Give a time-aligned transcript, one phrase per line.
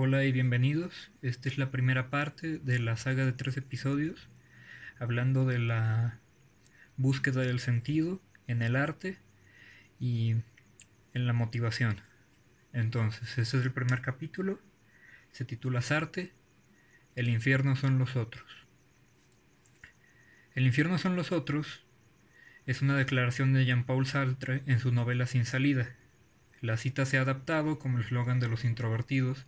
[0.00, 1.10] Hola y bienvenidos.
[1.22, 4.28] Esta es la primera parte de la saga de tres episodios
[5.00, 6.20] hablando de la
[6.96, 9.18] búsqueda del sentido en el arte
[9.98, 10.36] y
[11.14, 12.00] en la motivación.
[12.72, 14.60] Entonces, ese es el primer capítulo.
[15.32, 16.32] Se titula Sarte.
[17.16, 18.46] El infierno son los otros.
[20.54, 21.84] El infierno son los otros
[22.66, 25.88] es una declaración de Jean-Paul Sartre en su novela Sin salida,
[26.60, 29.46] la cita se ha adaptado como el eslogan de los introvertidos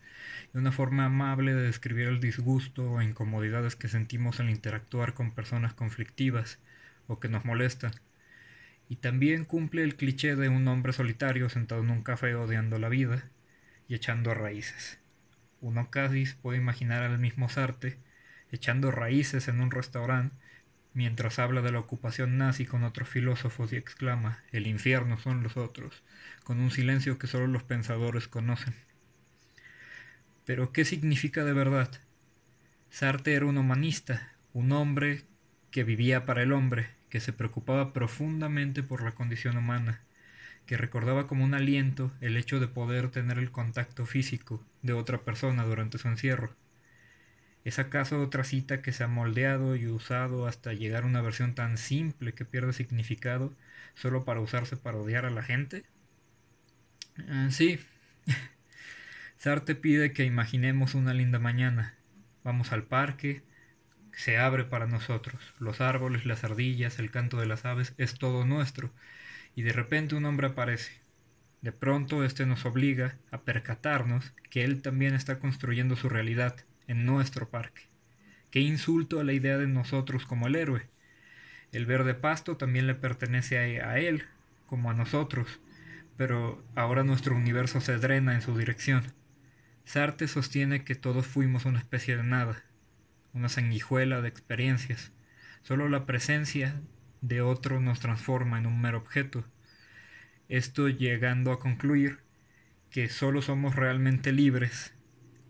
[0.54, 5.32] y una forma amable de describir el disgusto o incomodidades que sentimos al interactuar con
[5.34, 6.58] personas conflictivas
[7.06, 7.92] o que nos molestan.
[8.88, 12.88] Y también cumple el cliché de un hombre solitario sentado en un café odiando la
[12.88, 13.24] vida
[13.88, 14.98] y echando raíces.
[15.60, 17.98] Uno casi puede imaginar al mismo Sartre
[18.52, 20.34] echando raíces en un restaurante
[20.94, 25.56] mientras habla de la ocupación nazi con otros filósofos y exclama el infierno son los
[25.56, 26.02] otros,
[26.44, 28.74] con un silencio que solo los pensadores conocen.
[30.44, 31.90] Pero ¿qué significa de verdad?
[32.90, 35.24] Sartre era un humanista, un hombre
[35.70, 40.00] que vivía para el hombre, que se preocupaba profundamente por la condición humana,
[40.66, 45.18] que recordaba como un aliento el hecho de poder tener el contacto físico de otra
[45.18, 46.54] persona durante su encierro,
[47.64, 51.54] ¿Es acaso otra cita que se ha moldeado y usado hasta llegar a una versión
[51.54, 53.52] tan simple que pierde significado
[53.94, 55.84] solo para usarse para odiar a la gente?
[57.28, 57.78] Ah, sí.
[59.36, 61.94] Sartre pide que imaginemos una linda mañana.
[62.44, 63.42] Vamos al parque,
[64.12, 65.54] se abre para nosotros.
[65.58, 68.90] Los árboles, las ardillas, el canto de las aves, es todo nuestro.
[69.54, 70.92] Y de repente un hombre aparece.
[71.60, 77.06] De pronto este nos obliga a percatarnos que él también está construyendo su realidad en
[77.06, 77.82] nuestro parque.
[78.50, 80.88] Qué insulto a la idea de nosotros como el héroe.
[81.70, 84.24] El verde pasto también le pertenece a, él,
[84.66, 85.60] como a nosotros,
[86.16, 89.04] pero ahora nuestro universo se drena en su dirección.
[89.84, 92.64] Sartre sostiene que todos fuimos una especie de nada,
[93.34, 95.12] una sanguijuela de experiencias.
[95.62, 96.80] Solo la presencia
[97.20, 99.44] de otro nos transforma en un mero objeto.
[100.48, 102.18] Esto llegando a concluir
[102.90, 104.92] que solo somos realmente libres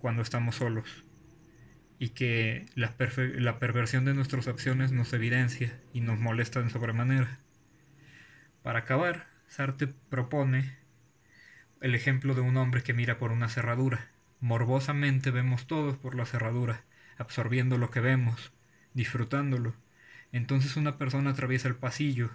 [0.01, 1.07] cuando estamos solos
[2.01, 7.39] y que la, perversión de nuestras acciones nos evidencia y nos molesta en sobremanera.
[8.63, 10.79] Para acabar, Sartre propone
[11.83, 14.09] el ejemplo de un hombre que mira por una cerradura.
[14.41, 16.85] Morbosamente vemos todos por la cerradura,
[17.19, 18.51] absorbiendo lo que vemos,
[18.95, 19.75] disfrutándolo.
[20.33, 22.31] Entonces una persona atraviesa el pasillo,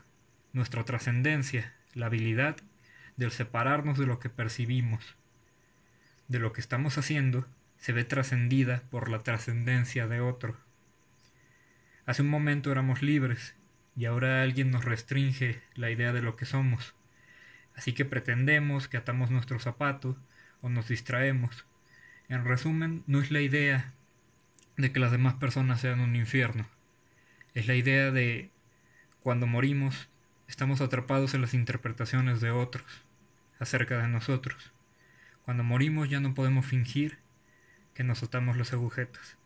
[0.53, 2.57] nuestra trascendencia, la habilidad
[3.17, 5.15] del separarnos de lo que percibimos,
[6.27, 7.47] de lo que estamos haciendo
[7.85, 10.57] se ve trascendida por la trascendencia de otro.
[12.07, 13.53] Hace un momento éramos libres
[13.95, 16.95] y ahora alguien nos restringe la idea de lo que somos.
[17.75, 20.17] Así que pretendemos que atamos nuestro zapato
[20.61, 21.67] o nos distraemos.
[22.27, 23.93] En resumen, no es la idea
[24.77, 26.67] de que las demás personas sean un infierno.
[27.53, 28.49] Es la idea de
[29.21, 30.09] cuando morimos
[30.47, 33.03] estamos atrapados en las interpretaciones de otros
[33.59, 34.71] acerca de nosotros.
[35.43, 37.23] Cuando morimos ya no podemos fingir
[37.95, 39.37] que nos atamos los agujetos.